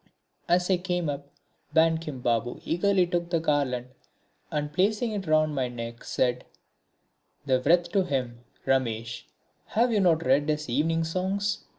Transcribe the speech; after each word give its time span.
As 0.49 0.67
I 0.71 0.77
came 0.77 1.09
up 1.11 1.27
Bankim 1.75 2.21
Babu 2.23 2.59
eagerly 2.65 3.05
took 3.05 3.29
the 3.29 3.39
garland 3.39 3.89
and 4.49 4.73
placing 4.73 5.11
it 5.11 5.27
round 5.27 5.53
my 5.53 5.67
neck 5.67 6.03
said: 6.03 6.43
"The 7.45 7.61
wreath 7.61 7.91
to 7.91 8.05
him, 8.05 8.43
Ramesh, 8.65 9.25
have 9.77 9.91
you 9.91 9.99
not 9.99 10.25
read 10.25 10.49
his 10.49 10.67
Evening 10.67 11.03
Songs?" 11.03 11.65